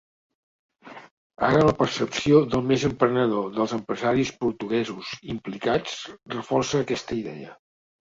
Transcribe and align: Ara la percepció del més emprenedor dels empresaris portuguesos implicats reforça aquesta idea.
Ara 1.47 1.61
la 1.67 1.75
percepció 1.81 2.41
del 2.55 2.65
més 2.71 2.87
emprenedor 2.91 3.53
dels 3.59 3.77
empresaris 3.79 4.35
portuguesos 4.43 5.15
implicats 5.39 5.97
reforça 6.41 6.87
aquesta 6.89 7.25
idea. 7.25 7.59